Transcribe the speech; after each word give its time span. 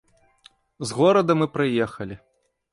З 0.87 0.95
горада 1.01 1.37
мы 1.43 1.51
прыехалі. 1.61 2.15